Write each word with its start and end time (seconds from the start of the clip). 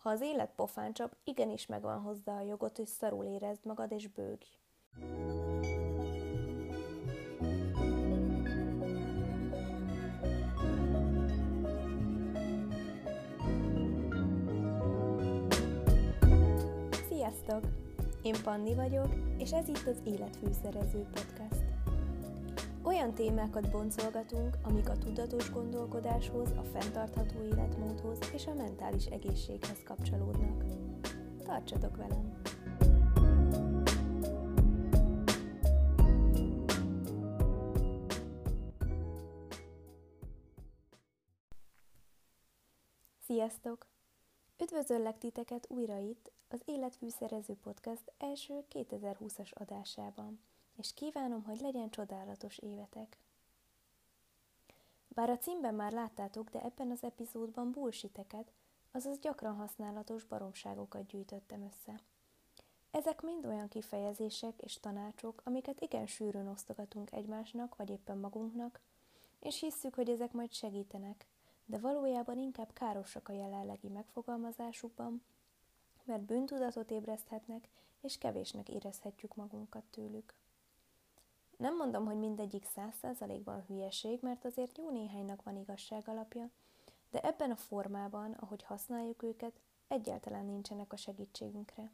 Ha 0.00 0.10
az 0.10 0.20
élet 0.20 0.52
pofáncsap, 0.56 1.16
igenis 1.24 1.66
megvan 1.66 2.00
hozzá 2.00 2.36
a 2.36 2.40
jogot, 2.40 2.76
hogy 2.76 2.86
szarul 2.86 3.24
érezd 3.24 3.64
magad 3.64 3.92
és 3.92 4.08
bőgj. 4.08 4.46
Sziasztok! 17.08 17.64
Én 18.22 18.34
Panni 18.42 18.74
vagyok, 18.74 19.14
és 19.38 19.52
ez 19.52 19.68
itt 19.68 19.86
az 19.86 20.00
Életfűszerező 20.04 21.06
Podcast. 21.12 21.59
Olyan 22.82 23.14
témákat 23.14 23.70
boncolgatunk, 23.70 24.56
amik 24.62 24.88
a 24.88 24.98
tudatos 24.98 25.50
gondolkodáshoz, 25.50 26.50
a 26.50 26.62
fenntartható 26.62 27.42
életmódhoz 27.42 28.18
és 28.34 28.46
a 28.46 28.54
mentális 28.54 29.06
egészséghez 29.06 29.82
kapcsolódnak. 29.84 30.64
Tartsatok 31.44 31.96
velem! 31.96 32.40
Sziasztok! 43.26 43.86
Üdvözöllek 44.62 45.18
titeket 45.18 45.66
újra 45.68 45.98
itt, 45.98 46.32
az 46.48 46.62
Életfűszerező 46.64 47.54
Podcast 47.62 48.12
első 48.18 48.64
2020-as 48.70 49.52
adásában, 49.52 50.40
és 50.80 50.94
kívánom, 50.94 51.42
hogy 51.42 51.60
legyen 51.60 51.90
csodálatos 51.90 52.58
évetek. 52.58 53.18
Bár 55.08 55.30
a 55.30 55.38
címben 55.38 55.74
már 55.74 55.92
láttátok, 55.92 56.50
de 56.50 56.62
ebben 56.62 56.90
az 56.90 57.04
epizódban 57.04 57.70
bullshiteket, 57.70 58.52
azaz 58.90 59.18
gyakran 59.18 59.54
használatos 59.54 60.24
baromságokat 60.24 61.06
gyűjtöttem 61.06 61.62
össze. 61.62 62.00
Ezek 62.90 63.20
mind 63.20 63.46
olyan 63.46 63.68
kifejezések 63.68 64.60
és 64.60 64.80
tanácsok, 64.80 65.40
amiket 65.44 65.80
igen 65.80 66.06
sűrűn 66.06 66.48
osztogatunk 66.48 67.12
egymásnak, 67.12 67.76
vagy 67.76 67.90
éppen 67.90 68.18
magunknak, 68.18 68.80
és 69.40 69.60
hisszük, 69.60 69.94
hogy 69.94 70.08
ezek 70.08 70.32
majd 70.32 70.52
segítenek, 70.52 71.26
de 71.64 71.78
valójában 71.78 72.38
inkább 72.38 72.72
károsak 72.72 73.28
a 73.28 73.32
jelenlegi 73.32 73.88
megfogalmazásukban, 73.88 75.22
mert 76.04 76.22
bűntudatot 76.22 76.90
ébreszthetnek, 76.90 77.68
és 78.00 78.18
kevésnek 78.18 78.68
érezhetjük 78.68 79.34
magunkat 79.34 79.84
tőlük. 79.90 80.34
Nem 81.60 81.76
mondom, 81.76 82.04
hogy 82.04 82.18
mindegyik 82.18 82.64
száz 82.64 82.94
százalékban 82.94 83.64
hülyeség, 83.66 84.18
mert 84.22 84.44
azért 84.44 84.78
jó 84.78 84.90
néhánynak 84.90 85.42
van 85.42 85.56
igazság 85.56 86.08
alapja, 86.08 86.50
de 87.10 87.20
ebben 87.20 87.50
a 87.50 87.56
formában, 87.56 88.32
ahogy 88.32 88.62
használjuk 88.62 89.22
őket, 89.22 89.60
egyáltalán 89.88 90.44
nincsenek 90.44 90.92
a 90.92 90.96
segítségünkre. 90.96 91.90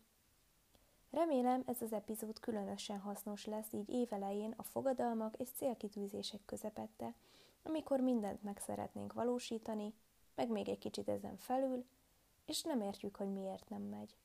Remélem 1.11 1.63
ez 1.67 1.83
az 1.83 1.93
epizód 1.93 2.41
különösen 2.41 2.99
hasznos 2.99 3.45
lesz 3.45 3.73
így 3.73 3.89
évelején 3.89 4.55
a 4.57 4.63
fogadalmak 4.63 5.37
és 5.37 5.49
célkitűzések 5.51 6.41
közepette, 6.45 7.15
amikor 7.63 8.01
mindent 8.01 8.43
meg 8.43 8.59
szeretnénk 8.59 9.13
valósítani, 9.13 9.95
meg 10.35 10.51
még 10.51 10.69
egy 10.69 10.79
kicsit 10.79 11.09
ezen 11.09 11.37
felül, 11.37 11.85
és 12.45 12.63
nem 12.63 12.81
értjük, 12.81 13.17
hogy 13.17 13.33
miért 13.33 13.69
nem 13.69 13.83
megy. 13.83 14.17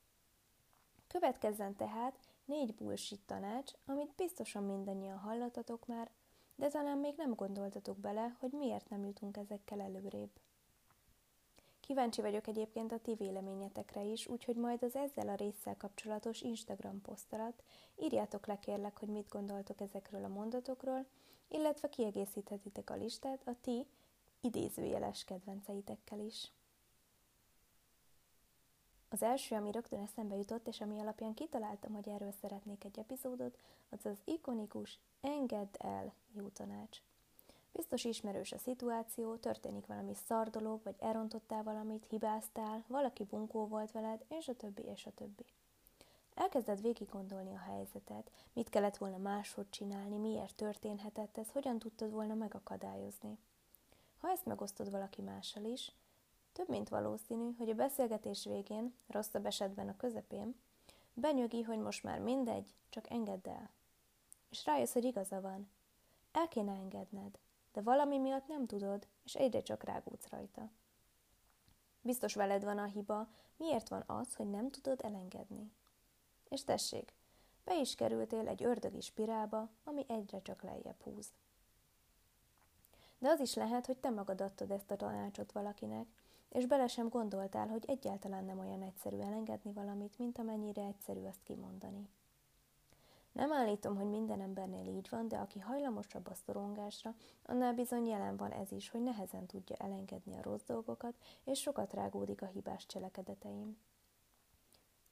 Következzen 1.08 1.75
tehát 1.75 2.19
négy 2.52 2.74
bullshit 2.74 3.22
tanács, 3.26 3.72
amit 3.86 4.16
biztosan 4.16 4.64
mindannyian 4.64 5.18
hallatatok 5.18 5.88
már, 5.88 6.10
de 6.56 6.68
talán 6.68 6.98
még 6.98 7.14
nem 7.18 7.34
gondoltatok 7.34 7.98
bele, 7.98 8.36
hogy 8.40 8.52
miért 8.52 8.90
nem 8.90 9.04
jutunk 9.04 9.38
ezekkel 9.38 9.82
előrébb. 9.82 10.30
Kíváncsi 11.80 12.22
vagyok 12.22 12.48
egyébként 12.48 12.92
a 12.92 13.00
ti 13.00 13.14
véleményetekre 13.14 14.04
is, 14.04 14.28
úgyhogy 14.28 14.56
majd 14.56 14.84
az 14.84 14.96
ezzel 14.96 15.30
a 15.30 15.36
résszel 15.36 15.78
kapcsolatos 15.78 16.42
Instagram 16.42 17.02
poszt 17.02 17.34
alatt 17.34 17.64
írjátok 18.00 18.46
le 18.46 18.60
kérlek, 18.60 18.98
hogy 18.98 19.10
mit 19.10 19.30
gondoltok 19.30 19.82
ezekről 19.82 20.24
a 20.24 20.28
mondatokról, 20.28 21.06
illetve 21.48 21.90
kiegészíthetitek 21.90 22.90
a 22.90 22.96
listát 22.96 23.48
a 23.48 23.56
ti 23.62 23.88
idézőjeles 24.42 25.24
kedvenceitekkel 25.24 26.20
is. 26.20 26.52
Az 29.14 29.24
első, 29.24 29.56
ami 29.56 29.72
rögtön 29.72 30.00
eszembe 30.00 30.36
jutott, 30.36 30.68
és 30.68 30.82
ami 30.82 31.00
alapján 31.00 31.34
kitaláltam, 31.34 31.94
hogy 31.94 32.10
erről 32.10 32.34
szeretnék 32.42 32.84
egy 32.84 33.00
epizódot, 33.00 33.58
az 33.90 34.06
az 34.06 34.18
ikonikus 34.24 35.00
Engedd 35.22 35.76
el 35.78 36.14
jó 36.32 36.48
tanács. 36.48 37.02
Biztos 37.72 38.04
ismerős 38.04 38.52
a 38.52 38.58
szituáció, 38.58 39.36
történik 39.36 39.86
valami 39.86 40.14
szar 40.28 40.50
dolog, 40.50 40.84
vagy 40.84 40.96
elrontottál 41.00 41.64
valamit, 41.64 42.06
hibáztál, 42.10 42.84
valaki 42.88 43.24
bunkó 43.24 43.68
volt 43.68 43.92
veled, 43.92 44.24
és 44.28 44.48
a 44.48 44.56
többi, 44.56 44.82
és 44.82 45.06
a 45.06 45.12
többi. 45.16 45.46
Elkezded 46.34 46.82
végig 46.82 47.10
gondolni 47.10 47.54
a 47.56 47.72
helyzetet, 47.72 48.32
mit 48.54 48.70
kellett 48.70 48.98
volna 48.98 49.18
máshogy 49.18 49.70
csinálni, 49.70 50.18
miért 50.18 50.56
történhetett 50.56 51.38
ez, 51.38 51.52
hogyan 51.52 51.80
tudtad 51.80 52.12
volna 52.12 52.34
megakadályozni. 52.34 53.38
Ha 54.18 54.30
ezt 54.30 54.46
megosztod 54.46 54.92
valaki 54.92 55.22
mással 55.22 55.64
is, 55.64 55.92
több 56.51 56.69
mint 56.69 56.89
valószínű, 56.89 57.56
hogy 57.57 57.69
a 57.69 57.73
beszélgetés 57.73 58.45
végén, 58.45 58.94
rosszabb 59.07 59.45
esetben 59.45 59.88
a 59.88 59.97
közepén, 59.97 60.56
benyögi, 61.13 61.62
hogy 61.62 61.79
most 61.79 62.03
már 62.03 62.19
mindegy, 62.19 62.73
csak 62.89 63.09
engedd 63.09 63.47
el. 63.47 63.69
És 64.50 64.66
rájössz, 64.66 64.94
hogy 64.94 65.03
igaza 65.03 65.41
van. 65.41 65.69
El 66.31 66.47
kéne 66.47 66.72
engedned, 66.72 67.39
de 67.73 67.81
valami 67.81 68.17
miatt 68.17 68.47
nem 68.47 68.66
tudod, 68.66 69.07
és 69.23 69.35
egyre 69.35 69.62
csak 69.62 69.84
rágódsz 69.84 70.29
rajta. 70.29 70.69
Biztos 72.01 72.35
veled 72.35 72.63
van 72.63 72.78
a 72.78 72.85
hiba, 72.85 73.28
miért 73.57 73.89
van 73.89 74.03
az, 74.07 74.35
hogy 74.35 74.50
nem 74.50 74.72
tudod 74.72 75.01
elengedni. 75.03 75.72
És 76.50 76.63
tessék, 76.63 77.13
be 77.63 77.79
is 77.79 77.95
kerültél 77.95 78.47
egy 78.47 78.63
ördögi 78.63 79.01
spirálba, 79.01 79.69
ami 79.83 80.06
egyre 80.07 80.41
csak 80.41 80.62
lejjebb 80.62 81.01
húz. 81.01 81.28
De 83.18 83.29
az 83.29 83.39
is 83.39 83.53
lehet, 83.53 83.85
hogy 83.85 83.97
te 83.97 84.09
magad 84.09 84.41
adtad 84.41 84.72
ezt 84.72 84.91
a 84.91 84.95
tanácsot 84.95 85.51
valakinek, 85.51 86.07
és 86.51 86.66
bele 86.66 86.88
sem 86.88 87.09
gondoltál, 87.09 87.67
hogy 87.67 87.84
egyáltalán 87.88 88.45
nem 88.45 88.59
olyan 88.59 88.81
egyszerű 88.81 89.17
elengedni 89.17 89.72
valamit, 89.72 90.17
mint 90.17 90.38
amennyire 90.38 90.81
egyszerű 90.81 91.23
azt 91.23 91.44
kimondani. 91.44 92.09
Nem 93.31 93.51
állítom, 93.51 93.95
hogy 93.95 94.09
minden 94.09 94.41
embernél 94.41 94.88
így 94.88 95.07
van, 95.09 95.28
de 95.28 95.38
aki 95.38 95.59
hajlamosabb 95.59 96.28
a 96.28 96.34
szorongásra, 96.34 97.16
annál 97.45 97.73
bizony 97.73 98.07
jelen 98.07 98.38
van 98.38 98.51
ez 98.51 98.72
is, 98.72 98.89
hogy 98.89 99.03
nehezen 99.03 99.45
tudja 99.45 99.75
elengedni 99.75 100.35
a 100.35 100.41
rossz 100.41 100.63
dolgokat, 100.66 101.13
és 101.44 101.59
sokat 101.59 101.94
rágódik 101.94 102.41
a 102.41 102.45
hibás 102.45 102.85
cselekedeteim. 102.85 103.78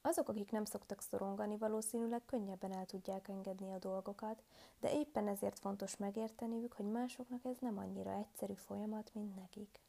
Azok, 0.01 0.29
akik 0.29 0.51
nem 0.51 0.65
szoktak 0.65 1.01
szorongani, 1.01 1.57
valószínűleg 1.57 2.25
könnyebben 2.25 2.73
el 2.73 2.85
tudják 2.85 3.27
engedni 3.27 3.71
a 3.71 3.77
dolgokat, 3.77 4.43
de 4.79 4.93
éppen 4.93 5.27
ezért 5.27 5.59
fontos 5.59 5.97
megérteniük, 5.97 6.73
hogy 6.73 6.85
másoknak 6.85 7.45
ez 7.45 7.57
nem 7.59 7.77
annyira 7.77 8.11
egyszerű 8.11 8.53
folyamat, 8.53 9.11
mint 9.13 9.35
nekik. 9.35 9.79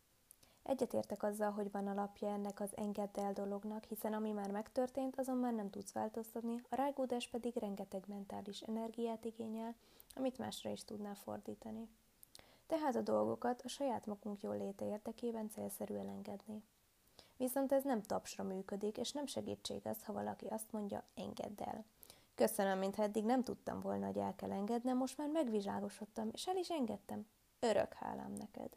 Egyetértek 0.62 1.22
azzal, 1.22 1.50
hogy 1.50 1.70
van 1.70 1.86
alapja 1.86 2.28
ennek 2.28 2.60
az 2.60 2.76
engedd 2.76 3.18
el 3.18 3.32
dolognak, 3.32 3.84
hiszen 3.84 4.12
ami 4.12 4.32
már 4.32 4.50
megtörtént, 4.50 5.18
azon 5.18 5.36
már 5.36 5.52
nem 5.52 5.70
tudsz 5.70 5.92
változtatni, 5.92 6.62
a 6.68 6.74
rágódás 6.74 7.28
pedig 7.28 7.56
rengeteg 7.56 8.04
mentális 8.06 8.60
energiát 8.60 9.24
igényel, 9.24 9.74
amit 10.14 10.38
másra 10.38 10.70
is 10.70 10.84
tudnál 10.84 11.14
fordítani. 11.14 11.88
Tehát 12.66 12.96
a 12.96 13.00
dolgokat 13.00 13.62
a 13.62 13.68
saját 13.68 14.06
magunk 14.06 14.42
jól 14.42 14.56
léte 14.56 14.84
érdekében 14.84 15.50
célszerű 15.50 15.94
elengedni. 15.94 16.62
Viszont 17.36 17.72
ez 17.72 17.84
nem 17.84 18.02
tapsra 18.02 18.44
működik, 18.44 18.98
és 18.98 19.12
nem 19.12 19.26
segítség 19.26 19.86
az, 19.86 20.02
ha 20.04 20.12
valaki 20.12 20.46
azt 20.46 20.72
mondja, 20.72 21.04
engedd 21.14 21.62
el. 21.62 21.84
Köszönöm, 22.34 22.78
mintha 22.78 23.02
eddig 23.02 23.24
nem 23.24 23.42
tudtam 23.42 23.80
volna, 23.80 24.06
hogy 24.06 24.18
el 24.18 24.34
kell 24.36 24.52
engednem, 24.52 24.96
most 24.96 25.18
már 25.18 25.28
megvizsgálosodtam, 25.28 26.28
és 26.32 26.46
el 26.46 26.56
is 26.56 26.70
engedtem. 26.70 27.26
Örök 27.60 27.92
hálám 27.92 28.32
neked. 28.32 28.76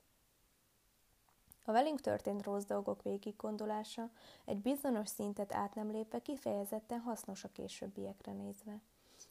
A 1.66 1.72
velünk 1.72 2.02
történt 2.02 2.44
rossz 2.44 2.64
dolgok 2.64 3.02
végig 3.02 3.36
gondolása 3.36 4.10
egy 4.46 4.58
bizonyos 4.58 5.10
szintet 5.10 5.54
át 5.54 5.76
nem 5.76 5.92
lépve 5.92 6.22
kifejezetten 6.22 7.00
hasznos 7.00 7.44
a 7.44 7.52
későbbiekre 7.52 8.32
nézve. 8.32 8.80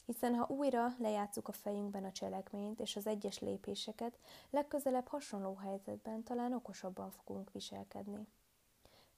Hiszen 0.06 0.34
ha 0.34 0.54
újra 0.54 0.94
lejátszuk 0.98 1.48
a 1.48 1.52
fejünkben 1.52 2.04
a 2.04 2.12
cselekményt 2.12 2.80
és 2.80 2.96
az 2.96 3.06
egyes 3.06 3.38
lépéseket, 3.38 4.18
legközelebb 4.50 5.06
hasonló 5.06 5.54
helyzetben 5.54 6.22
talán 6.22 6.52
okosabban 6.52 7.10
fogunk 7.10 7.52
viselkedni. 7.52 8.26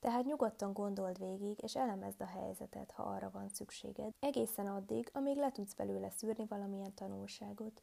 Tehát 0.00 0.24
nyugodtan 0.24 0.72
gondold 0.72 1.18
végig, 1.18 1.62
és 1.62 1.76
elemezd 1.76 2.20
a 2.20 2.26
helyzetet, 2.26 2.90
ha 2.90 3.02
arra 3.02 3.30
van 3.30 3.48
szükséged, 3.48 4.12
egészen 4.20 4.66
addig, 4.66 5.10
amíg 5.12 5.36
le 5.36 5.52
tudsz 5.52 5.74
belőle 5.74 6.10
szűrni 6.10 6.44
valamilyen 6.48 6.94
tanulságot. 6.94 7.82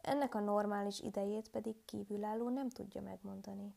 Ennek 0.00 0.34
a 0.34 0.40
normális 0.40 1.00
idejét 1.00 1.50
pedig 1.50 1.84
kívülálló 1.84 2.48
nem 2.48 2.68
tudja 2.68 3.02
megmondani. 3.02 3.74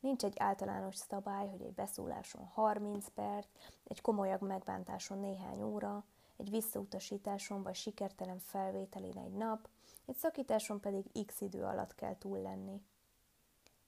Nincs 0.00 0.24
egy 0.24 0.36
általános 0.38 0.96
szabály, 0.96 1.48
hogy 1.48 1.62
egy 1.62 1.74
beszóláson 1.74 2.44
30 2.44 3.08
perc, 3.14 3.46
egy 3.84 4.00
komolyabb 4.00 4.40
megbántáson 4.40 5.18
néhány 5.18 5.62
óra, 5.62 6.04
egy 6.36 6.50
visszautasításon 6.50 7.62
vagy 7.62 7.74
sikertelen 7.74 8.38
felvételén 8.38 9.18
egy 9.18 9.32
nap, 9.32 9.68
egy 10.06 10.16
szakításon 10.16 10.80
pedig 10.80 11.26
x 11.26 11.40
idő 11.40 11.62
alatt 11.62 11.94
kell 11.94 12.18
túl 12.18 12.38
lenni. 12.38 12.82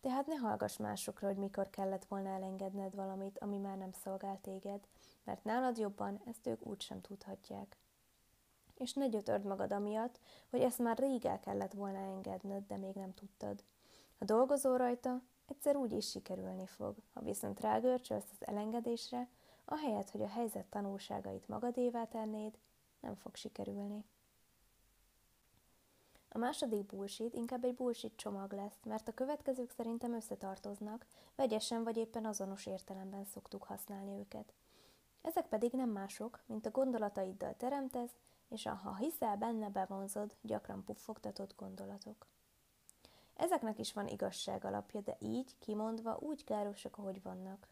Tehát 0.01 0.27
ne 0.27 0.35
hallgass 0.35 0.77
másokra, 0.77 1.27
hogy 1.27 1.37
mikor 1.37 1.71
kellett 1.71 2.05
volna 2.05 2.29
elengedned 2.29 2.95
valamit, 2.95 3.39
ami 3.39 3.59
már 3.59 3.77
nem 3.77 3.93
szolgál 3.93 4.41
téged, 4.41 4.87
mert 5.25 5.45
nálad 5.45 5.79
jobban 5.79 6.21
ezt 6.25 6.47
ők 6.47 6.67
úgysem 6.67 7.01
tudhatják. 7.01 7.77
És 8.75 8.93
ne 8.93 9.07
gyötörd 9.07 9.45
magad 9.45 9.73
amiatt, 9.73 10.21
hogy 10.51 10.61
ezt 10.61 10.79
már 10.79 10.99
rég 10.99 11.25
el 11.25 11.41
kellett 11.41 11.73
volna 11.73 11.99
engedned, 11.99 12.67
de 12.67 12.77
még 12.77 12.95
nem 12.95 13.15
tudtad. 13.15 13.65
Ha 14.19 14.25
dolgozol 14.25 14.77
rajta, 14.77 15.23
egyszer 15.47 15.77
úgy 15.77 15.93
is 15.93 16.11
sikerülni 16.11 16.67
fog. 16.67 16.97
Ha 17.13 17.21
viszont 17.21 17.61
rágörcsölsz 17.61 18.31
az 18.33 18.47
elengedésre, 18.47 19.29
ahelyett, 19.65 20.11
hogy 20.11 20.23
a 20.23 20.29
helyzet 20.29 20.67
tanulságait 20.67 21.49
magadévá 21.49 22.05
tennéd, 22.05 22.59
nem 23.01 23.15
fog 23.15 23.35
sikerülni. 23.35 24.05
A 26.29 26.39
második 26.39 26.87
bullshit 26.87 27.35
inkább 27.35 27.65
egy 27.65 27.75
bullshit 27.75 28.17
csomag 28.17 28.53
lesz, 28.53 28.79
mert 28.85 29.09
a 29.09 29.13
következők 29.15 29.71
szerintem 29.71 30.15
összetartoznak, 30.15 31.07
vegyesen 31.37 31.85
vagy 31.85 31.97
éppen 31.97 32.25
azonos 32.25 32.67
értelemben 32.67 33.25
szoktuk 33.25 33.65
használni 33.65 34.19
őket. 34.19 34.53
Ezek 35.23 35.49
pedig 35.49 35.73
nem 35.73 35.91
mások, 35.91 36.43
mint 36.47 36.67
a 36.67 36.71
gondolataiddal 36.71 37.55
teremtesz, 37.57 38.13
és 38.49 38.67
a 38.67 38.75
ha 38.75 38.97
hiszel 38.97 39.37
benne 39.37 39.69
bevonzod, 39.69 40.37
gyakran 40.41 40.85
puffogtatott 40.85 41.57
gondolatok. 41.57 42.27
Ezeknek 43.37 43.79
is 43.79 43.93
van 43.93 44.09
igazság 44.09 44.65
alapja, 44.65 45.01
de 45.01 45.17
így, 45.19 45.59
kimondva, 45.59 46.17
úgy 46.21 46.45
károsak, 46.45 46.99
ahogy 46.99 47.23
vannak. 47.23 47.69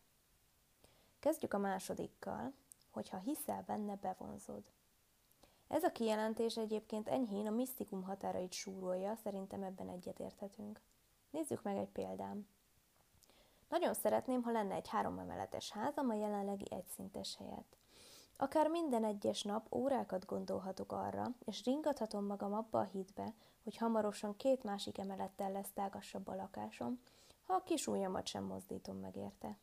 Kezdjük 1.19 1.55
a 1.55 1.59
másodikkal, 1.59 2.53
hogy 2.91 3.09
ha 3.09 3.19
hiszel 3.19 3.63
benne, 3.67 3.97
bevonzod. 3.97 4.63
Ez 5.69 5.85
a 5.85 5.93
kijelentés 5.93 6.57
egyébként 6.57 7.09
enyhén 7.09 7.47
a 7.47 7.51
misztikum 7.51 8.03
határait 8.03 8.53
súrolja, 8.53 9.15
szerintem 9.15 9.63
ebben 9.63 9.89
egyetérthetünk. 9.89 10.81
Nézzük 11.31 11.63
meg 11.63 11.77
egy 11.77 11.89
példám. 11.89 12.49
Nagyon 13.69 13.95
szeretném, 13.95 14.43
ha 14.43 14.51
lenne 14.51 14.75
egy 14.75 14.89
három 14.89 15.19
emeletes 15.19 15.71
házam 15.71 16.11
a 16.11 16.15
jelenlegi 16.15 16.67
egyszintes 16.71 17.37
helyett. 17.37 17.77
Akár 18.43 18.69
minden 18.69 19.05
egyes 19.05 19.43
nap 19.43 19.75
órákat 19.75 20.27
gondolhatok 20.27 20.93
arra, 20.93 21.35
és 21.45 21.65
ringathatom 21.65 22.25
magam 22.25 22.53
abba 22.53 22.79
a 22.79 22.89
hitbe, 22.93 23.35
hogy 23.63 23.77
hamarosan 23.77 24.37
két 24.37 24.65
másik 24.65 24.99
emelettel 24.99 25.53
lesz 25.53 25.71
tágasabb 25.75 26.29
a 26.29 26.35
lakásom, 26.35 27.01
ha 27.47 27.55
a 27.55 27.63
kis 27.63 27.87
ujjamat 27.87 28.27
sem 28.27 28.45
mozdítom 28.45 28.97
meg 28.97 29.17
érte. 29.17 29.59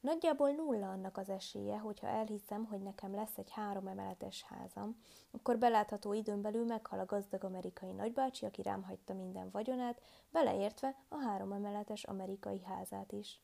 Nagyjából 0.00 0.50
nulla 0.50 0.90
annak 0.90 1.16
az 1.16 1.28
esélye, 1.28 1.78
hogyha 1.78 2.06
elhiszem, 2.06 2.64
hogy 2.64 2.80
nekem 2.80 3.14
lesz 3.14 3.38
egy 3.38 3.50
három 3.50 3.86
emeletes 3.86 4.42
házam, 4.42 5.02
akkor 5.30 5.58
belátható 5.58 6.12
időn 6.12 6.42
belül 6.42 6.64
meghal 6.64 6.98
a 6.98 7.06
gazdag 7.06 7.44
amerikai 7.44 7.92
nagybácsi, 7.92 8.46
aki 8.46 8.62
rám 8.62 8.82
hagyta 8.82 9.14
minden 9.14 9.50
vagyonát, 9.50 10.02
beleértve 10.30 10.96
a 11.08 11.16
három 11.16 11.52
emeletes 11.52 12.04
amerikai 12.04 12.62
házát 12.62 13.12
is. 13.12 13.40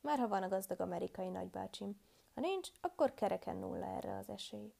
Már 0.00 0.18
ha 0.18 0.28
van 0.28 0.42
a 0.42 0.48
gazdag 0.48 0.80
amerikai 0.80 1.28
nagybácsim. 1.28 2.00
Nincs, 2.40 2.68
akkor 2.80 3.14
kereken 3.14 3.56
nulla 3.56 3.86
erre 3.86 4.16
az 4.16 4.28
esély. 4.28 4.72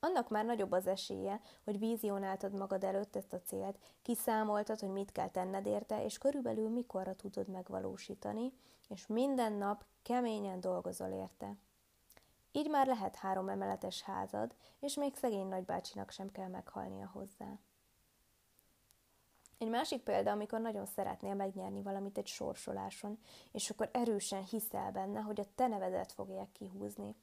Annak 0.00 0.28
már 0.28 0.44
nagyobb 0.44 0.72
az 0.72 0.86
esélye, 0.86 1.40
hogy 1.64 1.78
vízionáltad 1.78 2.52
magad 2.58 2.84
előtt 2.84 3.16
ezt 3.16 3.32
a 3.32 3.40
célt, 3.40 3.78
kiszámoltad, 4.02 4.80
hogy 4.80 4.88
mit 4.88 5.12
kell 5.12 5.28
tenned 5.28 5.66
érte, 5.66 6.04
és 6.04 6.18
körülbelül 6.18 6.68
mikorra 6.68 7.14
tudod 7.14 7.48
megvalósítani, 7.48 8.52
és 8.88 9.06
minden 9.06 9.52
nap 9.52 9.84
keményen 10.02 10.60
dolgozol 10.60 11.08
érte. 11.08 11.56
Így 12.52 12.70
már 12.70 12.86
lehet 12.86 13.16
három 13.16 13.48
emeletes 13.48 14.02
házad, 14.02 14.54
és 14.80 14.94
még 14.94 15.14
szegény 15.14 15.46
nagybácsinak 15.46 16.10
sem 16.10 16.30
kell 16.30 16.48
meghalnia 16.48 17.10
hozzá. 17.12 17.58
Egy 19.58 19.68
másik 19.68 20.02
példa, 20.02 20.30
amikor 20.30 20.60
nagyon 20.60 20.86
szeretnél 20.86 21.34
megnyerni 21.34 21.82
valamit 21.82 22.18
egy 22.18 22.26
sorsoláson, 22.26 23.18
és 23.52 23.70
akkor 23.70 23.88
erősen 23.92 24.44
hiszel 24.44 24.92
benne, 24.92 25.20
hogy 25.20 25.40
a 25.40 25.54
te 25.54 25.66
nevedet 25.66 26.12
fogják 26.12 26.52
kihúzni. 26.52 27.16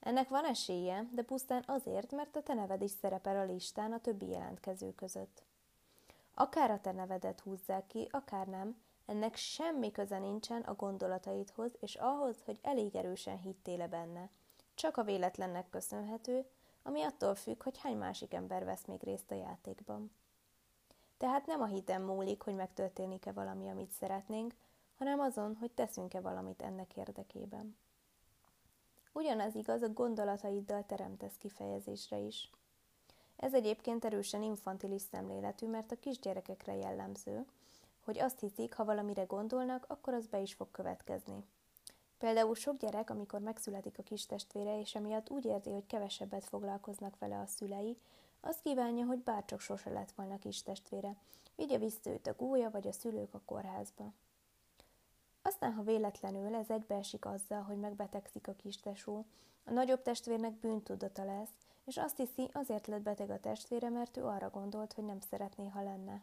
Ennek 0.00 0.28
van 0.28 0.44
esélye, 0.44 1.08
de 1.12 1.22
pusztán 1.22 1.62
azért, 1.66 2.10
mert 2.10 2.36
a 2.36 2.42
te 2.42 2.54
neved 2.54 2.82
is 2.82 2.90
szerepel 2.90 3.36
a 3.36 3.52
listán 3.52 3.92
a 3.92 4.00
többi 4.00 4.28
jelentkező 4.28 4.94
között. 4.94 5.42
Akár 6.34 6.70
a 6.70 6.80
te 6.80 6.92
nevedet 6.92 7.40
húzzák 7.40 7.86
ki, 7.86 8.08
akár 8.10 8.46
nem, 8.46 8.82
ennek 9.06 9.36
semmi 9.36 9.90
köze 9.90 10.18
nincsen 10.18 10.62
a 10.62 10.74
gondolataidhoz 10.74 11.72
és 11.80 11.94
ahhoz, 11.94 12.36
hogy 12.44 12.58
elég 12.62 12.96
erősen 12.96 13.38
hittél 13.38 13.88
benne. 13.88 14.30
Csak 14.74 14.96
a 14.96 15.04
véletlennek 15.04 15.70
köszönhető, 15.70 16.46
ami 16.82 17.02
attól 17.02 17.34
függ, 17.34 17.62
hogy 17.62 17.78
hány 17.78 17.96
másik 17.96 18.34
ember 18.34 18.64
vesz 18.64 18.84
még 18.84 19.02
részt 19.02 19.30
a 19.30 19.34
játékban. 19.34 20.10
Tehát 21.22 21.46
nem 21.46 21.60
a 21.60 21.66
hitem 21.66 22.02
múlik, 22.02 22.42
hogy 22.42 22.54
megtörténik-e 22.54 23.32
valami, 23.32 23.68
amit 23.68 23.90
szeretnénk, 23.90 24.54
hanem 24.98 25.20
azon, 25.20 25.56
hogy 25.60 25.70
teszünk-e 25.70 26.20
valamit 26.20 26.62
ennek 26.62 26.96
érdekében. 26.96 27.76
Ugyanez 29.12 29.54
igaz 29.54 29.82
a 29.82 29.88
gondolataiddal 29.88 30.86
teremtesz 30.86 31.36
kifejezésre 31.38 32.18
is. 32.18 32.50
Ez 33.36 33.54
egyébként 33.54 34.04
erősen 34.04 34.42
infantilis 34.42 35.02
szemléletű, 35.02 35.66
mert 35.66 35.92
a 35.92 35.98
kisgyerekekre 36.00 36.74
jellemző, 36.74 37.46
hogy 38.04 38.18
azt 38.18 38.40
hiszik, 38.40 38.74
ha 38.74 38.84
valamire 38.84 39.24
gondolnak, 39.24 39.84
akkor 39.88 40.14
az 40.14 40.26
be 40.26 40.40
is 40.40 40.54
fog 40.54 40.70
következni. 40.70 41.44
Például 42.18 42.54
sok 42.54 42.76
gyerek, 42.76 43.10
amikor 43.10 43.40
megszületik 43.40 43.98
a 43.98 44.02
kis 44.02 44.26
testvére, 44.26 44.80
és 44.80 44.94
emiatt 44.94 45.30
úgy 45.30 45.44
érzi, 45.44 45.70
hogy 45.70 45.86
kevesebbet 45.86 46.44
foglalkoznak 46.44 47.18
vele 47.18 47.38
a 47.38 47.46
szülei, 47.46 47.98
azt 48.44 48.62
kívánja, 48.62 49.06
hogy 49.06 49.18
bárcsak 49.18 49.60
sose 49.60 49.90
lett 49.90 50.12
volna 50.12 50.38
kis 50.38 50.62
testvére, 50.62 51.16
vigye 51.56 51.78
vissza 51.78 52.10
őt 52.10 52.26
a 52.26 52.34
gólya 52.34 52.70
vagy 52.70 52.86
a 52.86 52.92
szülők 52.92 53.34
a 53.34 53.40
kórházba. 53.44 54.12
Aztán, 55.42 55.72
ha 55.72 55.82
véletlenül 55.82 56.54
ez 56.54 56.70
egybeesik 56.70 57.24
azzal, 57.24 57.62
hogy 57.62 57.76
megbetegszik 57.76 58.48
a 58.48 58.54
kis 58.54 58.80
tesó, 58.80 59.24
a 59.64 59.70
nagyobb 59.70 60.02
testvérnek 60.02 60.52
bűntudata 60.52 61.24
lesz, 61.24 61.50
és 61.84 61.96
azt 61.96 62.16
hiszi, 62.16 62.50
azért 62.52 62.86
lett 62.86 63.02
beteg 63.02 63.30
a 63.30 63.40
testvére, 63.40 63.88
mert 63.88 64.16
ő 64.16 64.24
arra 64.24 64.50
gondolt, 64.50 64.92
hogy 64.92 65.04
nem 65.04 65.20
szeretné, 65.20 65.68
ha 65.68 65.82
lenne. 65.82 66.22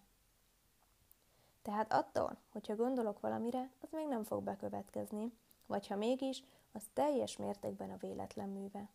Tehát 1.61 1.93
attól, 1.93 2.37
hogyha 2.49 2.75
gondolok 2.75 3.19
valamire, 3.19 3.69
az 3.81 3.89
még 3.91 4.07
nem 4.07 4.23
fog 4.23 4.43
bekövetkezni, 4.43 5.33
vagy 5.65 5.87
ha 5.87 5.95
mégis, 5.95 6.43
az 6.71 6.83
teljes 6.93 7.37
mértékben 7.37 7.91
a 7.91 7.97
véletlen 7.97 8.49
műve. 8.49 8.89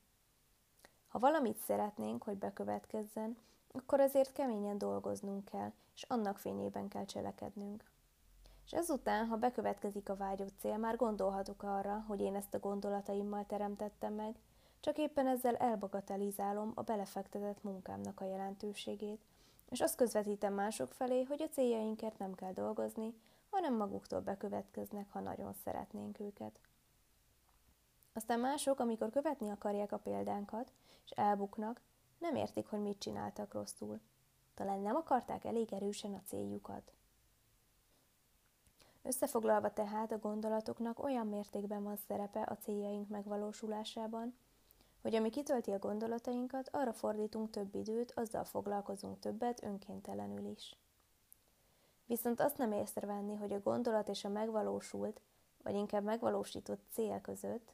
Ha 1.15 1.21
valamit 1.21 1.59
szeretnénk, 1.59 2.23
hogy 2.23 2.37
bekövetkezzen, 2.37 3.37
akkor 3.73 4.01
azért 4.01 4.33
keményen 4.33 4.79
dolgoznunk 4.79 5.45
kell, 5.45 5.73
és 5.95 6.03
annak 6.03 6.39
fényében 6.39 6.89
kell 6.89 7.05
cselekednünk. 7.05 7.85
És 8.65 8.73
ezután, 8.73 9.27
ha 9.27 9.37
bekövetkezik 9.37 10.09
a 10.09 10.17
vágyott 10.17 10.59
cél, 10.59 10.77
már 10.77 10.97
gondolhatok 10.97 11.63
arra, 11.63 12.05
hogy 12.09 12.21
én 12.21 12.35
ezt 12.35 12.55
a 12.55 12.59
gondolataimmal 12.59 13.45
teremtettem 13.47 14.15
meg, 14.15 14.35
csak 14.81 14.99
éppen 14.99 15.27
ezzel 15.27 15.57
elbagatelizálom 15.57 16.73
a 16.75 16.83
belefektetett 16.83 17.63
munkámnak 17.63 18.21
a 18.21 18.25
jelentőségét, 18.25 19.25
és 19.71 19.81
azt 19.81 19.97
közvetítem 19.97 20.55
mások 20.55 20.93
felé, 20.93 21.23
hogy 21.23 21.43
a 21.43 21.49
céljainkért 21.49 22.19
nem 22.19 22.35
kell 22.35 22.53
dolgozni, 22.53 23.15
hanem 23.51 23.77
maguktól 23.77 24.21
bekövetkeznek, 24.21 25.11
ha 25.11 25.21
nagyon 25.21 25.53
szeretnénk 25.65 26.21
őket. 26.21 26.61
Aztán 28.17 28.41
mások, 28.41 28.79
amikor 28.79 29.11
követni 29.11 29.51
akarják 29.51 29.93
a 29.93 29.99
példánkat, 29.99 30.73
és 31.05 31.11
elbuknak, 31.11 31.81
nem 32.19 32.35
értik, 32.35 32.67
hogy 32.67 32.81
mit 32.81 32.99
csináltak 32.99 33.53
rosszul. 33.53 34.01
Talán 34.55 34.81
nem 34.81 34.97
akarták 34.97 35.45
elég 35.45 35.73
erősen 35.73 36.15
a 36.15 36.23
céljukat. 36.27 36.93
Összefoglalva 39.03 39.73
tehát 39.73 40.13
a 40.13 40.19
gondolatoknak 40.19 41.03
olyan 41.03 41.27
mértékben 41.27 41.83
van 41.83 41.97
szerepe 41.97 42.43
a 42.43 42.57
céljaink 42.57 43.09
megvalósulásában, 43.09 44.35
hogy 45.03 45.15
ami 45.15 45.31
kitölti 45.31 45.71
a 45.71 45.79
gondolatainkat, 45.79 46.69
arra 46.73 46.93
fordítunk 46.93 47.51
több 47.51 47.75
időt, 47.75 48.13
azzal 48.13 48.45
foglalkozunk 48.45 49.19
többet 49.19 49.63
önkéntelenül 49.63 50.47
is. 50.47 50.77
Viszont 52.07 52.41
azt 52.41 52.59
nem 52.59 52.73
észrevenni, 52.73 53.35
hogy 53.35 53.53
a 53.53 53.61
gondolat 53.61 54.09
és 54.09 54.25
a 54.25 54.29
megvalósult, 54.29 55.21
vagy 55.63 55.75
inkább 55.75 56.05
megvalósított 56.05 56.83
cél 56.91 57.21
között 57.21 57.73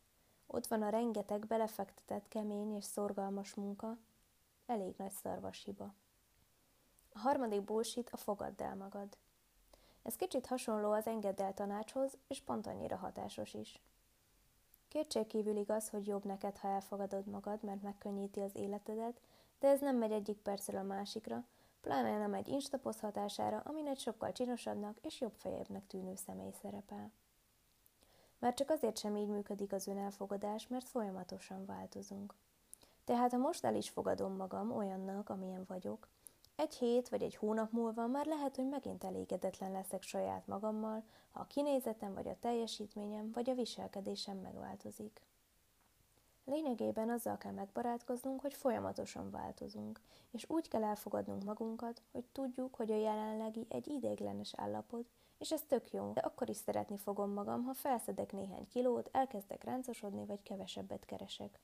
ott 0.52 0.66
van 0.66 0.82
a 0.82 0.88
rengeteg 0.88 1.46
belefektetett 1.46 2.28
kemény 2.28 2.74
és 2.74 2.84
szorgalmas 2.84 3.54
munka, 3.54 3.98
elég 4.66 4.94
nagy 4.96 5.12
szarvas 5.12 5.64
hiba. 5.64 5.94
A 7.12 7.18
harmadik 7.18 7.62
bullshit 7.62 8.10
a 8.10 8.16
fogadd 8.16 8.62
el 8.62 8.76
magad. 8.76 9.16
Ez 10.02 10.16
kicsit 10.16 10.46
hasonló 10.46 10.90
az 10.92 11.06
engedd 11.06 11.40
el 11.40 11.54
tanácshoz, 11.54 12.16
és 12.26 12.40
pont 12.40 12.66
annyira 12.66 12.96
hatásos 12.96 13.54
is. 13.54 13.80
Kétségkívül 14.88 15.56
igaz, 15.56 15.88
hogy 15.88 16.06
jobb 16.06 16.24
neked, 16.24 16.56
ha 16.56 16.68
elfogadod 16.68 17.26
magad, 17.26 17.62
mert 17.62 17.82
megkönnyíti 17.82 18.40
az 18.40 18.56
életedet, 18.56 19.20
de 19.58 19.68
ez 19.68 19.80
nem 19.80 19.96
megy 19.96 20.12
egyik 20.12 20.36
percről 20.36 20.80
a 20.80 20.84
másikra, 20.84 21.44
pláne 21.80 22.18
nem 22.18 22.34
egy 22.34 22.48
instaposz 22.48 23.00
hatására, 23.00 23.62
amin 23.64 23.86
egy 23.86 23.98
sokkal 23.98 24.32
csinosabbnak 24.32 24.98
és 25.00 25.20
jobb 25.20 25.34
fejebbnek 25.34 25.86
tűnő 25.86 26.14
személy 26.14 26.52
szerepel. 26.62 27.12
Mert 28.40 28.56
csak 28.56 28.70
azért 28.70 28.98
sem 28.98 29.16
így 29.16 29.28
működik 29.28 29.72
az 29.72 29.86
önelfogadás, 29.86 30.68
mert 30.68 30.88
folyamatosan 30.88 31.66
változunk. 31.66 32.34
Tehát 33.04 33.30
ha 33.30 33.38
most 33.38 33.64
el 33.64 33.74
is 33.74 33.88
fogadom 33.88 34.36
magam 34.36 34.72
olyannak, 34.72 35.28
amilyen 35.28 35.64
vagyok, 35.68 36.08
egy 36.56 36.74
hét 36.74 37.08
vagy 37.08 37.22
egy 37.22 37.36
hónap 37.36 37.72
múlva 37.72 38.06
már 38.06 38.26
lehet, 38.26 38.56
hogy 38.56 38.68
megint 38.68 39.04
elégedetlen 39.04 39.72
leszek 39.72 40.02
saját 40.02 40.46
magammal, 40.46 41.02
ha 41.30 41.40
a 41.40 41.46
kinézetem 41.46 42.14
vagy 42.14 42.28
a 42.28 42.38
teljesítményem 42.40 43.30
vagy 43.32 43.50
a 43.50 43.54
viselkedésem 43.54 44.36
megváltozik. 44.36 45.20
Lényegében 46.44 47.10
azzal 47.10 47.38
kell 47.38 47.52
megbarátkoznunk, 47.52 48.40
hogy 48.40 48.54
folyamatosan 48.54 49.30
változunk, 49.30 50.00
és 50.30 50.44
úgy 50.48 50.68
kell 50.68 50.84
elfogadnunk 50.84 51.44
magunkat, 51.44 52.02
hogy 52.12 52.24
tudjuk, 52.32 52.74
hogy 52.74 52.90
a 52.90 52.98
jelenlegi 52.98 53.66
egy 53.68 53.88
ideiglenes 53.88 54.52
állapot, 54.56 55.06
és 55.40 55.52
ez 55.52 55.62
tök 55.68 55.92
jó, 55.92 56.12
de 56.12 56.20
akkor 56.20 56.48
is 56.48 56.56
szeretni 56.56 56.96
fogom 56.96 57.30
magam, 57.30 57.64
ha 57.64 57.74
felszedek 57.74 58.32
néhány 58.32 58.68
kilót, 58.68 59.08
elkezdek 59.12 59.64
ráncosodni, 59.64 60.24
vagy 60.24 60.42
kevesebbet 60.42 61.04
keresek. 61.04 61.58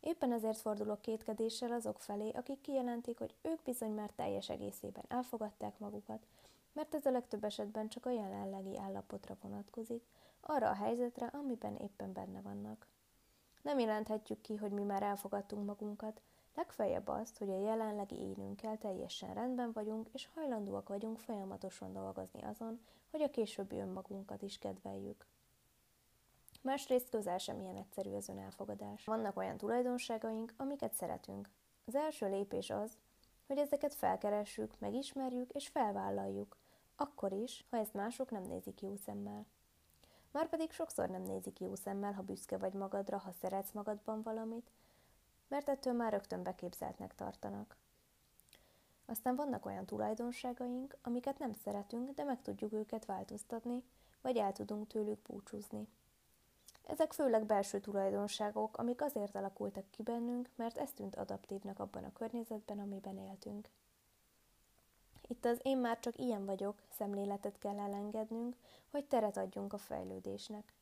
Éppen 0.00 0.32
ezért 0.32 0.60
fordulok 0.60 1.00
kétkedéssel 1.00 1.72
azok 1.72 2.00
felé, 2.00 2.30
akik 2.30 2.60
kijelentik, 2.60 3.18
hogy 3.18 3.34
ők 3.42 3.62
bizony 3.62 3.90
már 3.90 4.10
teljes 4.10 4.48
egészében 4.48 5.04
elfogadták 5.08 5.78
magukat, 5.78 6.26
mert 6.72 6.94
ez 6.94 7.06
a 7.06 7.10
legtöbb 7.10 7.44
esetben 7.44 7.88
csak 7.88 8.06
a 8.06 8.10
jelenlegi 8.10 8.78
állapotra 8.78 9.36
vonatkozik, 9.42 10.04
arra 10.40 10.68
a 10.68 10.74
helyzetre, 10.74 11.26
amiben 11.26 11.76
éppen 11.76 12.12
benne 12.12 12.40
vannak. 12.40 12.86
Nem 13.62 13.78
jelenthetjük 13.78 14.40
ki, 14.40 14.56
hogy 14.56 14.70
mi 14.70 14.82
már 14.82 15.02
elfogadtunk 15.02 15.66
magunkat, 15.66 16.20
legfeljebb 16.54 17.08
azt, 17.08 17.38
hogy 17.38 17.50
a 17.50 17.60
jelenlegi 17.60 18.16
énünkkel 18.16 18.78
teljesen 18.78 19.34
rendben 19.34 19.72
vagyunk, 19.72 20.08
és 20.12 20.28
hajlandóak 20.34 20.88
vagyunk 20.88 21.18
folyamatosan 21.18 21.92
dolgozni 21.92 22.42
azon, 22.42 22.80
hogy 23.10 23.22
a 23.22 23.30
későbbi 23.30 23.78
önmagunkat 23.78 24.42
is 24.42 24.58
kedveljük. 24.58 25.26
Másrészt 26.62 27.10
közel 27.10 27.38
sem 27.38 27.60
ilyen 27.60 27.76
egyszerű 27.76 28.10
az 28.10 28.28
önelfogadás. 28.28 29.04
Vannak 29.04 29.36
olyan 29.36 29.56
tulajdonságaink, 29.56 30.54
amiket 30.56 30.92
szeretünk. 30.92 31.50
Az 31.84 31.94
első 31.94 32.28
lépés 32.28 32.70
az, 32.70 32.96
hogy 33.46 33.58
ezeket 33.58 33.94
felkeressük, 33.94 34.78
megismerjük 34.78 35.52
és 35.52 35.68
felvállaljuk, 35.68 36.56
akkor 36.96 37.32
is, 37.32 37.64
ha 37.70 37.76
ezt 37.76 37.94
mások 37.94 38.30
nem 38.30 38.42
nézik 38.42 38.80
jó 38.80 38.96
szemmel. 38.96 39.46
Márpedig 40.30 40.72
sokszor 40.72 41.08
nem 41.08 41.22
nézik 41.22 41.60
jó 41.60 41.74
szemmel, 41.74 42.12
ha 42.12 42.22
büszke 42.22 42.58
vagy 42.58 42.72
magadra, 42.72 43.18
ha 43.18 43.30
szeretsz 43.30 43.72
magadban 43.72 44.22
valamit, 44.22 44.70
mert 45.50 45.68
ettől 45.68 45.92
már 45.92 46.12
rögtön 46.12 46.42
beképzeltnek 46.42 47.14
tartanak. 47.14 47.76
Aztán 49.06 49.36
vannak 49.36 49.66
olyan 49.66 49.86
tulajdonságaink, 49.86 50.96
amiket 51.02 51.38
nem 51.38 51.52
szeretünk, 51.52 52.10
de 52.10 52.24
meg 52.24 52.42
tudjuk 52.42 52.72
őket 52.72 53.04
változtatni, 53.04 53.84
vagy 54.20 54.36
el 54.36 54.52
tudunk 54.52 54.86
tőlük 54.86 55.22
búcsúzni. 55.22 55.88
Ezek 56.86 57.12
főleg 57.12 57.46
belső 57.46 57.80
tulajdonságok, 57.80 58.76
amik 58.76 59.02
azért 59.02 59.34
alakultak 59.34 59.90
ki 59.90 60.02
bennünk, 60.02 60.50
mert 60.54 60.78
ez 60.78 60.92
tűnt 60.92 61.16
adaptívnak 61.16 61.78
abban 61.78 62.04
a 62.04 62.12
környezetben, 62.12 62.78
amiben 62.78 63.18
éltünk. 63.18 63.68
Itt 65.26 65.44
az 65.44 65.58
én 65.62 65.78
már 65.78 65.98
csak 65.98 66.18
ilyen 66.18 66.44
vagyok 66.44 66.82
szemléletet 66.88 67.58
kell 67.58 67.78
elengednünk, 67.78 68.56
hogy 68.90 69.04
teret 69.04 69.36
adjunk 69.36 69.72
a 69.72 69.78
fejlődésnek. 69.78 70.72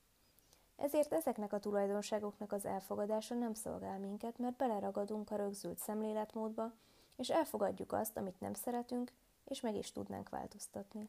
Ezért 0.78 1.12
ezeknek 1.12 1.52
a 1.52 1.58
tulajdonságoknak 1.58 2.52
az 2.52 2.64
elfogadása 2.64 3.35
nem 3.35 3.54
szolgál 3.54 3.99
minket, 3.99 4.38
mert 4.38 4.56
beleragadunk 4.56 5.30
a 5.30 5.37
rögzült 5.37 5.78
szemléletmódba, 5.78 6.73
és 7.16 7.28
elfogadjuk 7.28 7.92
azt, 7.92 8.16
amit 8.16 8.40
nem 8.40 8.54
szeretünk, 8.54 9.12
és 9.44 9.61
meg 9.61 9.76
is 9.76 9.92
tudnánk 9.92 10.28
változtatni. 10.28 11.08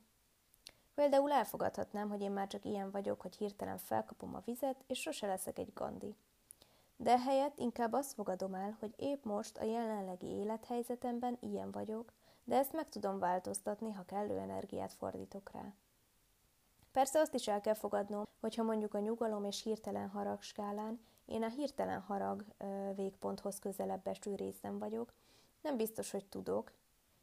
Például 0.94 1.32
elfogadhatnám, 1.32 2.10
hogy 2.10 2.22
én 2.22 2.32
már 2.32 2.48
csak 2.48 2.66
ilyen 2.66 2.92
vagyok, 2.92 3.22
hogy 3.22 3.36
hirtelen 3.36 3.78
felkapom 3.78 4.36
a 4.36 4.42
vizet, 4.46 4.84
és 4.88 5.00
sose 5.00 5.28
leszek 5.28 5.60
egy 5.60 5.74
gandi. 5.74 6.16
De 6.96 7.20
helyett 7.20 7.60
inkább 7.60 7.94
azt 7.94 8.14
fogadom 8.14 8.54
el, 8.54 8.78
hogy 8.80 8.94
épp 8.98 9.24
most 9.24 9.58
a 9.58 9.64
jelenlegi 9.64 10.28
élethelyzetemben 10.28 11.38
ilyen 11.40 11.72
vagyok, 11.72 12.12
de 12.44 12.58
ezt 12.58 12.74
meg 12.74 12.90
tudom 12.90 13.20
változtatni, 13.20 13.92
ha 13.92 14.06
kellő 14.06 14.38
energiát 14.38 14.94
fordítok 14.94 15.52
rá. 15.52 15.74
Persze 16.92 17.20
azt 17.20 17.34
is 17.34 17.48
el 17.48 17.62
kell 17.62 17.74
fogadnom, 17.74 18.24
hogyha 18.40 18.64
mondjuk 18.64 18.94
a 18.94 19.00
nyugalom 19.00 19.44
és 19.44 19.64
hirtelen 19.64 20.10
harag 20.10 20.42
skálán 20.42 21.00
én 21.30 21.44
a 21.44 21.50
hirtelen 21.50 22.02
harag 22.02 22.46
végponthoz 22.96 23.60
közelebb 23.60 24.08
eső 24.08 24.36
részem 24.36 24.80
vagyok, 24.80 25.14
nem 25.62 25.78
biztos, 25.78 26.12
hogy 26.12 26.26
tudok, 26.26 26.72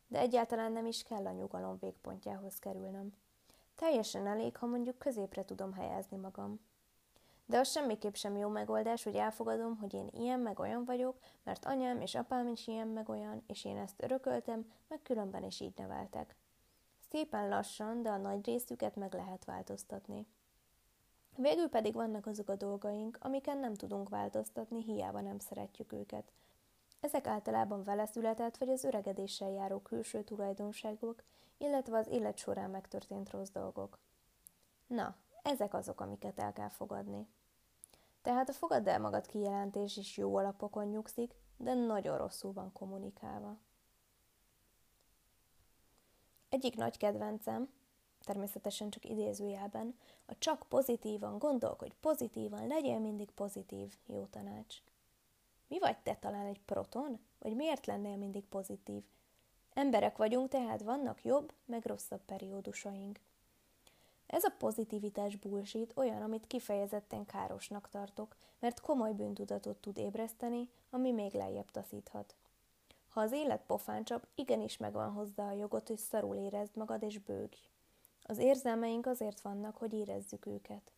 de 0.06 0.18
egyáltalán 0.18 0.72
nem 0.72 0.86
is 0.86 1.02
kell 1.02 1.26
a 1.26 1.30
nyugalom 1.30 1.76
végpontjához 1.80 2.58
kerülnöm. 2.58 3.12
Teljesen 3.74 4.26
elég, 4.26 4.56
ha 4.56 4.66
mondjuk 4.66 4.98
középre 4.98 5.44
tudom 5.44 5.72
helyezni 5.72 6.16
magam. 6.16 6.60
De 7.46 7.58
az 7.58 7.70
semmiképp 7.70 8.14
sem 8.14 8.36
jó 8.36 8.48
megoldás, 8.48 9.02
hogy 9.02 9.14
elfogadom, 9.14 9.76
hogy 9.76 9.94
én 9.94 10.08
ilyen 10.12 10.40
meg 10.40 10.58
olyan 10.58 10.84
vagyok, 10.84 11.18
mert 11.42 11.64
anyám 11.64 12.00
és 12.00 12.14
apám 12.14 12.48
is 12.48 12.66
ilyen 12.66 12.88
meg 12.88 13.08
olyan, 13.08 13.42
és 13.46 13.64
én 13.64 13.76
ezt 13.76 14.02
örököltem, 14.02 14.72
meg 14.88 15.02
különben 15.02 15.44
is 15.44 15.60
így 15.60 15.74
neveltek. 15.76 16.36
Szépen 17.10 17.48
lassan, 17.48 18.02
de 18.02 18.10
a 18.10 18.16
nagy 18.16 18.44
részüket 18.44 18.96
meg 18.96 19.14
lehet 19.14 19.44
változtatni. 19.44 20.26
Végül 21.36 21.68
pedig 21.68 21.94
vannak 21.94 22.26
azok 22.26 22.48
a 22.48 22.56
dolgaink, 22.56 23.18
amiken 23.20 23.58
nem 23.58 23.74
tudunk 23.74 24.08
változtatni, 24.08 24.82
hiába 24.82 25.20
nem 25.20 25.38
szeretjük 25.38 25.92
őket. 25.92 26.32
Ezek 27.00 27.26
általában 27.26 27.84
vele 27.84 28.06
született 28.06 28.56
vagy 28.56 28.68
az 28.68 28.84
öregedéssel 28.84 29.50
járó 29.50 29.78
külső 29.78 30.22
tulajdonságok, 30.22 31.22
illetve 31.58 31.98
az 31.98 32.06
élet 32.06 32.38
során 32.38 32.70
megtörtént 32.70 33.30
rossz 33.30 33.50
dolgok. 33.50 33.98
Na, 34.86 35.16
ezek 35.42 35.74
azok, 35.74 36.00
amiket 36.00 36.38
el 36.38 36.52
kell 36.52 36.68
fogadni. 36.68 37.28
Tehát 38.22 38.48
a 38.48 38.52
fogadd 38.52 38.88
el 38.88 39.00
magad 39.00 39.26
kijelentés 39.26 39.96
is 39.96 40.16
jó 40.16 40.36
alapokon 40.36 40.86
nyugszik, 40.86 41.34
de 41.56 41.74
nagyon 41.74 42.18
rosszul 42.18 42.52
van 42.52 42.72
kommunikálva. 42.72 43.56
Egyik 46.56 46.76
nagy 46.76 46.96
kedvencem, 46.96 47.68
természetesen 48.20 48.90
csak 48.90 49.04
idézőjelben, 49.04 49.94
a 50.26 50.38
csak 50.38 50.66
pozitívan, 50.68 51.38
gondolkodj 51.38 51.92
pozitívan, 52.00 52.66
legyél 52.66 52.98
mindig 52.98 53.30
pozitív, 53.30 53.96
jó 54.06 54.26
tanács. 54.30 54.76
Mi 55.68 55.78
vagy 55.78 55.98
te 55.98 56.14
talán 56.14 56.46
egy 56.46 56.60
proton? 56.64 57.18
Vagy 57.38 57.56
miért 57.56 57.86
lennél 57.86 58.16
mindig 58.16 58.44
pozitív? 58.44 59.02
Emberek 59.74 60.16
vagyunk, 60.16 60.48
tehát 60.48 60.82
vannak 60.82 61.24
jobb, 61.24 61.52
meg 61.64 61.86
rosszabb 61.86 62.24
periódusaink. 62.26 63.20
Ez 64.26 64.44
a 64.44 64.54
pozitivitás 64.58 65.36
bullshit 65.36 65.92
olyan, 65.96 66.22
amit 66.22 66.46
kifejezetten 66.46 67.26
károsnak 67.26 67.88
tartok, 67.88 68.36
mert 68.58 68.80
komoly 68.80 69.12
bűntudatot 69.12 69.76
tud 69.76 69.98
ébreszteni, 69.98 70.70
ami 70.90 71.12
még 71.12 71.32
lejjebb 71.32 71.70
taszíthat. 71.70 72.34
Ha 73.16 73.22
az 73.22 73.32
élet 73.32 73.62
pofáncsap, 73.66 74.26
igenis 74.34 74.76
megvan 74.76 75.12
hozzá 75.12 75.48
a 75.48 75.52
jogot, 75.52 75.88
hogy 75.88 75.98
szarul 75.98 76.36
érezd 76.36 76.76
magad 76.76 77.02
és 77.02 77.18
bőgj. 77.18 77.56
Az 78.22 78.38
érzelmeink 78.38 79.06
azért 79.06 79.40
vannak, 79.40 79.76
hogy 79.76 79.92
érezzük 79.92 80.46
őket. 80.46 80.92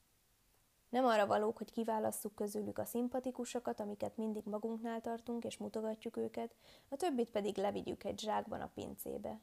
Nem 0.88 1.04
arra 1.04 1.26
valók, 1.26 1.56
hogy 1.56 1.72
kiválasszuk 1.72 2.34
közülük 2.34 2.78
a 2.78 2.84
szimpatikusokat, 2.84 3.80
amiket 3.80 4.16
mindig 4.16 4.42
magunknál 4.44 5.00
tartunk, 5.00 5.44
és 5.44 5.56
mutogatjuk 5.56 6.16
őket, 6.16 6.54
a 6.88 6.96
többit 6.96 7.30
pedig 7.30 7.56
levigyük 7.56 8.04
egy 8.04 8.18
zsákban 8.18 8.60
a 8.60 8.70
pincébe. 8.75 9.40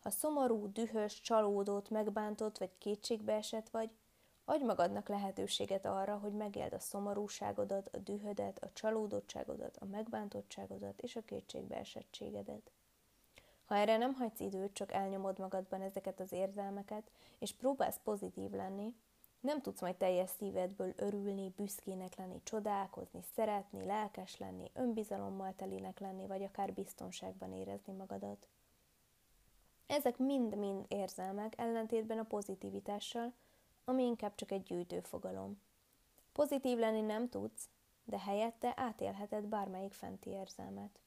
Ha 0.00 0.10
szomorú, 0.10 0.72
dühös, 0.72 1.20
csalódott, 1.20 1.90
megbántott 1.90 2.58
vagy 2.58 2.78
kétségbe 2.78 3.32
esett 3.32 3.68
vagy, 3.68 3.90
adj 4.44 4.64
magadnak 4.64 5.08
lehetőséget 5.08 5.86
arra, 5.86 6.16
hogy 6.18 6.32
megéld 6.32 6.72
a 6.72 6.78
szomorúságodat, 6.78 7.88
a 7.92 7.98
dühödet, 7.98 8.58
a 8.58 8.72
csalódottságodat, 8.72 9.76
a 9.76 9.84
megbántottságodat 9.84 11.00
és 11.00 11.16
a 11.16 11.24
kétségbe 11.24 11.76
esettségedet. 11.76 12.70
Ha 13.64 13.74
erre 13.74 13.96
nem 13.96 14.14
hagysz 14.14 14.40
időt, 14.40 14.74
csak 14.74 14.92
elnyomod 14.92 15.38
magadban 15.38 15.80
ezeket 15.80 16.20
az 16.20 16.32
érzelmeket, 16.32 17.10
és 17.38 17.52
próbálsz 17.52 18.00
pozitív 18.02 18.50
lenni, 18.50 18.94
nem 19.42 19.60
tudsz 19.60 19.80
majd 19.80 19.96
teljes 19.96 20.30
szívedből 20.30 20.92
örülni, 20.96 21.52
büszkének 21.56 22.16
lenni, 22.16 22.40
csodálkozni, 22.42 23.20
szeretni, 23.34 23.84
lelkes 23.84 24.36
lenni, 24.36 24.70
önbizalommal 24.74 25.54
telinek 25.56 25.98
lenni, 25.98 26.26
vagy 26.26 26.42
akár 26.42 26.72
biztonságban 26.72 27.52
érezni 27.52 27.92
magadat. 27.92 28.46
Ezek 29.86 30.18
mind-mind 30.18 30.84
érzelmek 30.88 31.52
ellentétben 31.56 32.18
a 32.18 32.22
pozitivitással, 32.22 33.32
ami 33.84 34.02
inkább 34.02 34.34
csak 34.34 34.50
egy 34.50 34.62
gyűjtőfogalom. 34.62 35.60
Pozitív 36.32 36.78
lenni 36.78 37.00
nem 37.00 37.28
tudsz, 37.28 37.68
de 38.04 38.18
helyette 38.18 38.72
átélheted 38.76 39.44
bármelyik 39.44 39.92
fenti 39.92 40.30
érzelmet. 40.30 40.98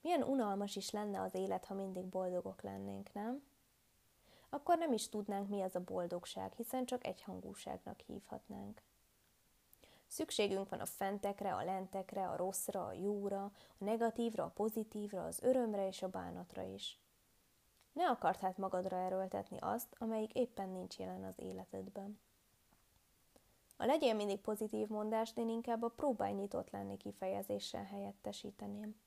Milyen 0.00 0.22
unalmas 0.22 0.76
is 0.76 0.90
lenne 0.90 1.20
az 1.20 1.34
élet, 1.34 1.64
ha 1.64 1.74
mindig 1.74 2.04
boldogok 2.04 2.62
lennénk, 2.62 3.12
nem? 3.12 3.42
akkor 4.48 4.78
nem 4.78 4.92
is 4.92 5.08
tudnánk, 5.08 5.48
mi 5.48 5.62
az 5.62 5.76
a 5.76 5.84
boldogság, 5.84 6.52
hiszen 6.52 6.84
csak 6.84 7.06
egyhangúságnak 7.06 8.00
hívhatnánk. 8.00 8.82
Szükségünk 10.06 10.68
van 10.68 10.80
a 10.80 10.86
fentekre, 10.86 11.54
a 11.54 11.64
lentekre, 11.64 12.28
a 12.28 12.36
rosszra, 12.36 12.86
a 12.86 12.92
jóra, 12.92 13.44
a 13.78 13.84
negatívra, 13.84 14.44
a 14.44 14.52
pozitívra, 14.54 15.24
az 15.24 15.42
örömre 15.42 15.86
és 15.86 16.02
a 16.02 16.08
bánatra 16.08 16.62
is. 16.62 16.98
Ne 17.98 18.08
akart 18.08 18.40
hát 18.40 18.58
magadra 18.58 18.96
erőltetni 18.96 19.56
azt, 19.60 19.96
amelyik 19.98 20.32
éppen 20.32 20.68
nincs 20.68 20.98
jelen 20.98 21.24
az 21.24 21.34
életedben. 21.36 22.20
A 23.76 23.84
legyél 23.84 24.14
mindig 24.14 24.40
pozitív 24.40 24.88
mondást 24.88 25.38
én 25.38 25.48
inkább 25.48 25.82
a 25.82 25.88
próbálj 25.88 26.32
nyitott 26.32 26.70
lenni 26.70 26.96
kifejezéssel 26.96 27.84
helyettesíteném. 27.84 29.00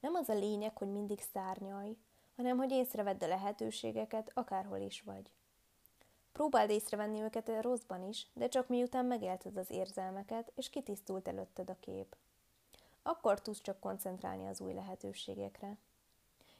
Nem 0.00 0.14
az 0.14 0.28
a 0.28 0.34
lényeg, 0.34 0.76
hogy 0.76 0.92
mindig 0.92 1.20
szárnyalj, 1.32 1.96
hanem 2.36 2.56
hogy 2.56 2.70
észrevedd 2.70 3.24
a 3.24 3.26
lehetőségeket, 3.26 4.30
akárhol 4.34 4.78
is 4.78 5.02
vagy. 5.02 5.30
Próbáld 6.32 6.70
észrevenni 6.70 7.20
őket 7.20 7.48
a 7.48 7.62
rosszban 7.62 8.08
is, 8.08 8.26
de 8.34 8.48
csak 8.48 8.68
miután 8.68 9.04
megélted 9.04 9.56
az 9.56 9.70
érzelmeket, 9.70 10.52
és 10.54 10.70
kitisztult 10.70 11.28
előtted 11.28 11.70
a 11.70 11.76
kép. 11.80 12.16
Akkor 13.02 13.40
tudsz 13.40 13.60
csak 13.60 13.80
koncentrálni 13.80 14.46
az 14.46 14.60
új 14.60 14.72
lehetőségekre. 14.72 15.78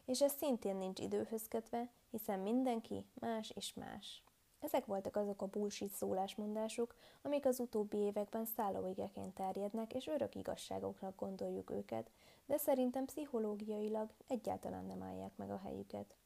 És 0.05 0.21
ez 0.23 0.33
szintén 0.33 0.77
nincs 0.77 1.01
időhöz 1.01 1.49
kötve, 1.49 1.89
hiszen 2.11 2.41
mindenki 2.41 3.07
más 3.15 3.51
és 3.51 3.75
más. 3.75 4.23
Ezek 4.65 4.87
voltak 4.87 5.17
azok 5.17 5.43
a 5.43 5.47
bullshit 5.47 5.93
szólásmondások, 5.93 6.95
amik 7.23 7.47
az 7.47 7.61
utóbbi 7.61 7.97
években 7.97 8.45
szállóigeként 8.45 9.35
terjednek, 9.35 9.95
és 9.95 10.07
örök 10.07 10.35
igazságoknak 10.35 11.17
gondoljuk 11.17 11.71
őket, 11.71 12.11
de 12.47 12.57
szerintem 12.57 13.05
pszichológiailag 13.05 14.11
egyáltalán 14.27 14.85
nem 14.85 15.03
állják 15.03 15.37
meg 15.37 15.51
a 15.51 15.61
helyüket. 15.65 16.17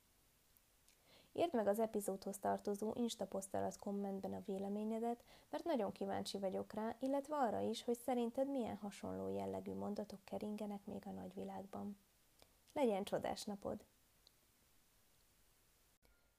Írd 1.33 1.55
meg 1.55 1.67
az 1.67 1.79
epizódhoz 1.79 2.39
tartozó 2.39 2.93
Insta 2.95 3.27
poszt 3.27 3.55
alatt 3.55 3.79
kommentben 3.79 4.33
a 4.33 4.43
véleményedet, 4.47 5.25
mert 5.51 5.65
nagyon 5.65 5.93
kíváncsi 5.93 6.39
vagyok 6.39 6.73
rá, 6.73 6.97
illetve 6.99 7.37
arra 7.37 7.61
is, 7.61 7.85
hogy 7.85 7.99
szerinted 7.99 8.51
milyen 8.51 8.77
hasonló 8.77 9.29
jellegű 9.29 9.75
mondatok 9.75 10.21
keringenek 10.25 10.85
még 10.85 11.03
a 11.07 11.11
nagyvilágban. 11.11 11.97
Legyen 12.79 13.05
csodás 13.05 13.45
napod! 13.45 13.85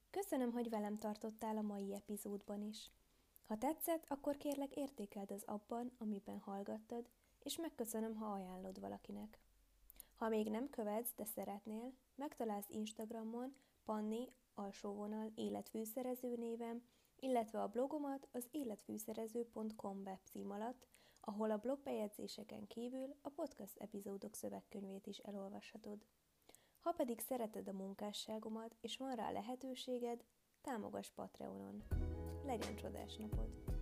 Köszönöm, 0.10 0.52
hogy 0.52 0.70
velem 0.70 0.98
tartottál 0.98 1.58
a 1.58 1.62
mai 1.62 1.94
epizódban 1.94 2.62
is. 2.62 2.92
Ha 3.44 3.58
tetszett, 3.58 4.06
akkor 4.08 4.38
kérlek 4.38 4.76
értékeld 4.76 5.32
az 5.32 5.44
abban, 5.46 5.92
amiben 5.98 6.40
hallgattad, 6.40 7.10
és 7.44 7.58
megköszönöm, 7.58 8.16
ha 8.16 8.34
ajánlod 8.34 8.80
valakinek. 8.80 9.40
Ha 10.16 10.30
még 10.30 10.50
nem 10.50 10.70
követsz, 10.70 11.14
de 11.16 11.26
szeretnél, 11.26 11.94
megtalálsz 12.16 12.70
Instagramon 12.70 13.56
Panni 13.84 14.28
alsóvonal 14.54 15.32
életfűszerező 15.36 16.36
névem, 16.36 16.84
illetve 17.16 17.62
a 17.62 17.68
blogomat 17.68 18.28
az 18.32 18.48
életfűszerező.com 18.52 20.02
webcím 20.06 20.52
alatt, 20.52 20.88
ahol 21.20 21.52
a 21.52 21.58
blogbejegyzéseken 21.58 22.68
kívül 22.68 23.16
a 23.22 23.30
podcast 23.30 23.78
epizódok 23.78 24.36
szövegkönyvét 24.36 25.08
is 25.08 25.18
elolvashatod. 25.18 26.06
Ha 26.80 26.92
pedig 26.92 27.20
szereted 27.20 27.68
a 27.68 27.74
munkásságomat, 27.74 28.76
és 28.82 28.98
van 28.98 29.16
rá 29.16 29.32
lehetőséged, 29.32 30.24
támogass 30.62 31.10
Patreonon. 31.16 31.84
Legyen 32.46 32.76
csodás 32.76 33.16
napod! 33.16 33.79